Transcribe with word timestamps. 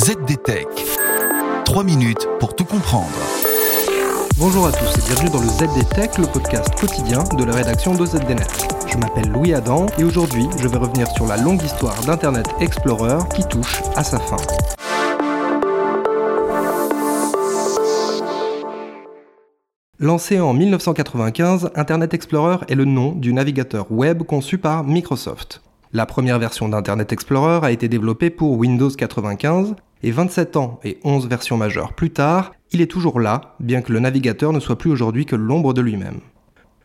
ZDTech. 0.00 0.66
3 1.66 1.84
minutes 1.84 2.26
pour 2.38 2.56
tout 2.56 2.64
comprendre. 2.64 3.10
Bonjour 4.38 4.66
à 4.66 4.72
tous 4.72 4.96
et 4.96 5.02
bienvenue 5.02 5.28
dans 5.28 5.42
le 5.42 5.46
ZDTech, 5.46 6.16
le 6.16 6.26
podcast 6.26 6.74
quotidien 6.74 7.22
de 7.36 7.44
la 7.44 7.52
rédaction 7.52 7.94
de 7.94 8.06
ZDNet. 8.06 8.46
Je 8.86 8.96
m'appelle 8.96 9.28
Louis 9.28 9.52
Adam 9.52 9.84
et 9.98 10.04
aujourd'hui 10.04 10.46
je 10.58 10.68
vais 10.68 10.78
revenir 10.78 11.06
sur 11.08 11.26
la 11.26 11.36
longue 11.36 11.62
histoire 11.62 12.00
d'Internet 12.06 12.46
Explorer 12.60 13.18
qui 13.36 13.46
touche 13.46 13.82
à 13.94 14.02
sa 14.02 14.18
fin. 14.18 14.38
Lancé 19.98 20.40
en 20.40 20.54
1995, 20.54 21.72
Internet 21.74 22.14
Explorer 22.14 22.64
est 22.70 22.74
le 22.74 22.86
nom 22.86 23.12
du 23.12 23.34
navigateur 23.34 23.92
web 23.92 24.22
conçu 24.22 24.56
par 24.56 24.82
Microsoft. 24.82 25.60
La 25.92 26.06
première 26.06 26.38
version 26.38 26.68
d'Internet 26.68 27.12
Explorer 27.12 27.66
a 27.66 27.72
été 27.72 27.88
développée 27.88 28.30
pour 28.30 28.56
Windows 28.56 28.90
95 28.90 29.74
et 30.04 30.12
27 30.12 30.56
ans 30.56 30.78
et 30.84 31.00
11 31.02 31.26
versions 31.26 31.56
majeures 31.56 31.94
plus 31.94 32.10
tard, 32.10 32.52
il 32.70 32.80
est 32.80 32.86
toujours 32.86 33.18
là, 33.18 33.56
bien 33.58 33.82
que 33.82 33.92
le 33.92 33.98
navigateur 33.98 34.52
ne 34.52 34.60
soit 34.60 34.78
plus 34.78 34.92
aujourd'hui 34.92 35.26
que 35.26 35.34
l'ombre 35.34 35.74
de 35.74 35.80
lui-même. 35.80 36.20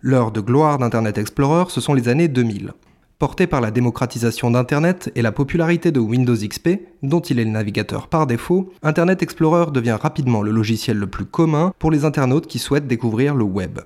L'heure 0.00 0.32
de 0.32 0.40
gloire 0.40 0.78
d'Internet 0.78 1.18
Explorer, 1.18 1.64
ce 1.68 1.82
sont 1.82 1.92
les 1.92 2.08
années 2.08 2.28
2000. 2.28 2.72
Porté 3.18 3.46
par 3.46 3.60
la 3.60 3.70
démocratisation 3.70 4.50
d'Internet 4.50 5.12
et 5.14 5.20
la 5.20 5.32
popularité 5.32 5.92
de 5.92 6.00
Windows 6.00 6.34
XP, 6.34 6.80
dont 7.02 7.20
il 7.20 7.38
est 7.38 7.44
le 7.44 7.50
navigateur 7.50 8.08
par 8.08 8.26
défaut, 8.26 8.72
Internet 8.82 9.22
Explorer 9.22 9.72
devient 9.72 9.98
rapidement 10.00 10.40
le 10.40 10.52
logiciel 10.52 10.96
le 10.96 11.06
plus 11.06 11.26
commun 11.26 11.74
pour 11.78 11.90
les 11.90 12.06
internautes 12.06 12.46
qui 12.46 12.58
souhaitent 12.58 12.86
découvrir 12.86 13.34
le 13.34 13.44
web. 13.44 13.78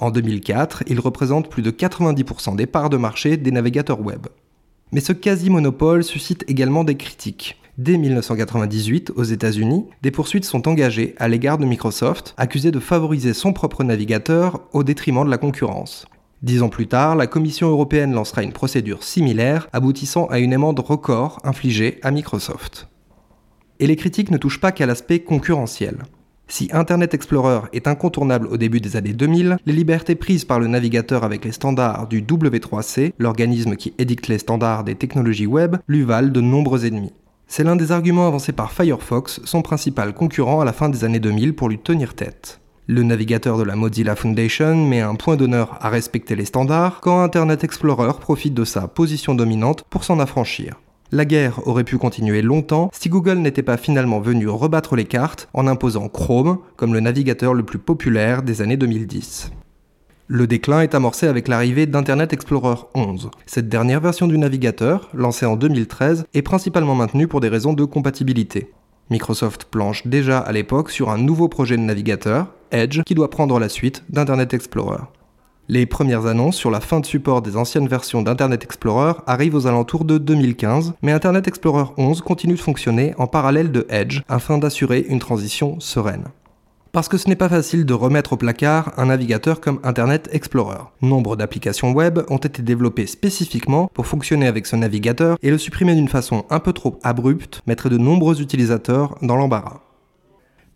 En 0.00 0.10
2004, 0.10 0.84
il 0.86 0.98
représente 0.98 1.50
plus 1.50 1.62
de 1.62 1.70
90% 1.70 2.56
des 2.56 2.64
parts 2.64 2.88
de 2.88 2.96
marché 2.96 3.36
des 3.36 3.50
navigateurs 3.50 4.00
web. 4.00 4.28
Mais 4.92 5.00
ce 5.00 5.12
quasi-monopole 5.12 6.02
suscite 6.02 6.42
également 6.48 6.84
des 6.84 6.96
critiques. 6.96 7.60
Dès 7.76 7.98
1998, 7.98 9.12
aux 9.14 9.22
États-Unis, 9.24 9.84
des 10.02 10.10
poursuites 10.10 10.46
sont 10.46 10.68
engagées 10.68 11.14
à 11.18 11.28
l'égard 11.28 11.58
de 11.58 11.66
Microsoft, 11.66 12.34
accusé 12.38 12.70
de 12.70 12.80
favoriser 12.80 13.34
son 13.34 13.52
propre 13.52 13.84
navigateur 13.84 14.62
au 14.72 14.84
détriment 14.84 15.24
de 15.26 15.30
la 15.30 15.38
concurrence. 15.38 16.06
Dix 16.42 16.62
ans 16.62 16.70
plus 16.70 16.86
tard, 16.86 17.14
la 17.14 17.26
Commission 17.26 17.68
européenne 17.68 18.14
lancera 18.14 18.42
une 18.42 18.54
procédure 18.54 19.02
similaire, 19.02 19.68
aboutissant 19.74 20.26
à 20.28 20.38
une 20.38 20.54
amende 20.54 20.80
record 20.80 21.40
infligée 21.44 22.00
à 22.02 22.10
Microsoft. 22.10 22.88
Et 23.80 23.86
les 23.86 23.96
critiques 23.96 24.30
ne 24.30 24.38
touchent 24.38 24.60
pas 24.60 24.72
qu'à 24.72 24.86
l'aspect 24.86 25.20
concurrentiel. 25.20 25.98
Si 26.50 26.68
Internet 26.72 27.14
Explorer 27.14 27.60
est 27.72 27.86
incontournable 27.86 28.48
au 28.48 28.56
début 28.56 28.80
des 28.80 28.96
années 28.96 29.12
2000, 29.12 29.58
les 29.64 29.72
libertés 29.72 30.16
prises 30.16 30.44
par 30.44 30.58
le 30.58 30.66
navigateur 30.66 31.22
avec 31.22 31.44
les 31.44 31.52
standards 31.52 32.08
du 32.08 32.22
W3C, 32.22 33.12
l'organisme 33.20 33.76
qui 33.76 33.94
édicte 33.98 34.26
les 34.26 34.38
standards 34.38 34.82
des 34.82 34.96
technologies 34.96 35.46
web, 35.46 35.76
lui 35.86 36.02
valent 36.02 36.28
de 36.28 36.40
nombreux 36.40 36.86
ennemis. 36.86 37.12
C'est 37.46 37.62
l'un 37.62 37.76
des 37.76 37.92
arguments 37.92 38.26
avancés 38.26 38.50
par 38.50 38.72
Firefox, 38.72 39.40
son 39.44 39.62
principal 39.62 40.12
concurrent 40.12 40.60
à 40.60 40.64
la 40.64 40.72
fin 40.72 40.88
des 40.88 41.04
années 41.04 41.20
2000 41.20 41.54
pour 41.54 41.68
lui 41.68 41.78
tenir 41.78 42.14
tête. 42.14 42.60
Le 42.88 43.04
navigateur 43.04 43.56
de 43.56 43.62
la 43.62 43.76
Mozilla 43.76 44.16
Foundation 44.16 44.74
met 44.74 45.02
un 45.02 45.14
point 45.14 45.36
d'honneur 45.36 45.78
à 45.80 45.88
respecter 45.88 46.34
les 46.34 46.46
standards 46.46 47.00
quand 47.00 47.22
Internet 47.22 47.62
Explorer 47.62 48.14
profite 48.20 48.54
de 48.54 48.64
sa 48.64 48.88
position 48.88 49.36
dominante 49.36 49.84
pour 49.88 50.02
s'en 50.02 50.18
affranchir. 50.18 50.80
La 51.12 51.24
guerre 51.24 51.66
aurait 51.66 51.82
pu 51.82 51.98
continuer 51.98 52.40
longtemps 52.40 52.88
si 52.92 53.08
Google 53.08 53.38
n'était 53.38 53.64
pas 53.64 53.76
finalement 53.76 54.20
venu 54.20 54.46
rebattre 54.46 54.94
les 54.94 55.06
cartes 55.06 55.48
en 55.54 55.66
imposant 55.66 56.08
Chrome 56.08 56.58
comme 56.76 56.94
le 56.94 57.00
navigateur 57.00 57.52
le 57.52 57.64
plus 57.64 57.80
populaire 57.80 58.44
des 58.44 58.62
années 58.62 58.76
2010. 58.76 59.50
Le 60.28 60.46
déclin 60.46 60.82
est 60.82 60.94
amorcé 60.94 61.26
avec 61.26 61.48
l'arrivée 61.48 61.86
d'Internet 61.86 62.32
Explorer 62.32 62.76
11. 62.94 63.32
Cette 63.46 63.68
dernière 63.68 64.00
version 64.00 64.28
du 64.28 64.38
navigateur, 64.38 65.08
lancée 65.12 65.46
en 65.46 65.56
2013, 65.56 66.26
est 66.32 66.42
principalement 66.42 66.94
maintenue 66.94 67.26
pour 67.26 67.40
des 67.40 67.48
raisons 67.48 67.72
de 67.72 67.84
compatibilité. 67.84 68.70
Microsoft 69.10 69.64
planche 69.64 70.06
déjà 70.06 70.38
à 70.38 70.52
l'époque 70.52 70.92
sur 70.92 71.10
un 71.10 71.18
nouveau 71.18 71.48
projet 71.48 71.76
de 71.76 71.82
navigateur, 71.82 72.46
Edge, 72.70 73.02
qui 73.04 73.16
doit 73.16 73.30
prendre 73.30 73.58
la 73.58 73.68
suite 73.68 74.04
d'Internet 74.10 74.54
Explorer. 74.54 75.02
Les 75.72 75.86
premières 75.86 76.26
annonces 76.26 76.56
sur 76.56 76.72
la 76.72 76.80
fin 76.80 76.98
de 76.98 77.06
support 77.06 77.42
des 77.42 77.56
anciennes 77.56 77.86
versions 77.86 78.22
d'Internet 78.22 78.64
Explorer 78.64 79.12
arrivent 79.28 79.54
aux 79.54 79.68
alentours 79.68 80.04
de 80.04 80.18
2015, 80.18 80.94
mais 81.00 81.12
Internet 81.12 81.46
Explorer 81.46 81.84
11 81.96 82.22
continue 82.22 82.54
de 82.54 82.58
fonctionner 82.58 83.14
en 83.18 83.28
parallèle 83.28 83.70
de 83.70 83.86
Edge 83.88 84.22
afin 84.28 84.58
d'assurer 84.58 85.06
une 85.08 85.20
transition 85.20 85.78
sereine. 85.78 86.24
Parce 86.90 87.08
que 87.08 87.16
ce 87.18 87.28
n'est 87.28 87.36
pas 87.36 87.48
facile 87.48 87.86
de 87.86 87.94
remettre 87.94 88.32
au 88.32 88.36
placard 88.36 88.92
un 88.96 89.06
navigateur 89.06 89.60
comme 89.60 89.78
Internet 89.84 90.28
Explorer. 90.32 90.82
Nombre 91.02 91.36
d'applications 91.36 91.92
web 91.92 92.18
ont 92.30 92.38
été 92.38 92.62
développées 92.62 93.06
spécifiquement 93.06 93.88
pour 93.94 94.08
fonctionner 94.08 94.48
avec 94.48 94.66
ce 94.66 94.74
navigateur 94.74 95.38
et 95.40 95.52
le 95.52 95.58
supprimer 95.58 95.94
d'une 95.94 96.08
façon 96.08 96.46
un 96.50 96.58
peu 96.58 96.72
trop 96.72 96.98
abrupte 97.04 97.62
mettrait 97.68 97.90
de 97.90 97.96
nombreux 97.96 98.42
utilisateurs 98.42 99.16
dans 99.22 99.36
l'embarras. 99.36 99.82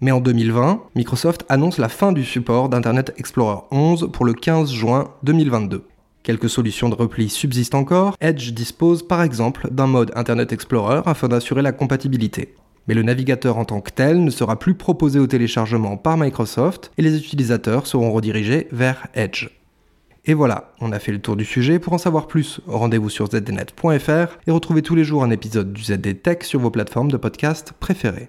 Mais 0.04 0.10
en 0.10 0.20
2020, 0.20 0.82
Microsoft 0.96 1.46
annonce 1.48 1.78
la 1.78 1.88
fin 1.88 2.12
du 2.12 2.26
support 2.26 2.68
d'Internet 2.68 3.14
Explorer 3.16 3.62
11 3.70 4.10
pour 4.12 4.26
le 4.26 4.34
15 4.34 4.70
juin 4.70 5.08
2022. 5.22 5.86
Quelques 6.22 6.50
solutions 6.50 6.90
de 6.90 6.94
repli 6.94 7.30
subsistent 7.30 7.74
encore. 7.74 8.14
Edge 8.20 8.52
dispose 8.52 9.02
par 9.02 9.22
exemple 9.22 9.66
d'un 9.70 9.86
mode 9.86 10.12
Internet 10.14 10.52
Explorer 10.52 11.00
afin 11.06 11.28
d'assurer 11.28 11.62
la 11.62 11.72
compatibilité. 11.72 12.54
Mais 12.86 12.92
le 12.92 13.02
navigateur 13.02 13.56
en 13.56 13.64
tant 13.64 13.80
que 13.80 13.92
tel 13.92 14.22
ne 14.22 14.28
sera 14.28 14.58
plus 14.58 14.74
proposé 14.74 15.18
au 15.18 15.26
téléchargement 15.26 15.96
par 15.96 16.18
Microsoft 16.18 16.92
et 16.98 17.02
les 17.02 17.16
utilisateurs 17.16 17.86
seront 17.86 18.12
redirigés 18.12 18.68
vers 18.72 19.06
Edge. 19.14 19.48
Et 20.26 20.34
voilà, 20.34 20.74
on 20.82 20.92
a 20.92 20.98
fait 20.98 21.12
le 21.12 21.20
tour 21.22 21.34
du 21.34 21.46
sujet. 21.46 21.78
Pour 21.78 21.94
en 21.94 21.98
savoir 21.98 22.26
plus, 22.26 22.60
rendez-vous 22.66 23.08
sur 23.08 23.28
zdnet.fr 23.28 24.36
et 24.46 24.50
retrouvez 24.50 24.82
tous 24.82 24.96
les 24.96 25.04
jours 25.04 25.24
un 25.24 25.30
épisode 25.30 25.72
du 25.72 25.82
ZD 25.82 26.20
Tech 26.22 26.42
sur 26.42 26.60
vos 26.60 26.70
plateformes 26.70 27.10
de 27.10 27.16
podcast 27.16 27.72
préférées. 27.80 28.28